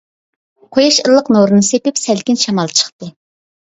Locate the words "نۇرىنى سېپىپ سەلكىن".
1.37-2.41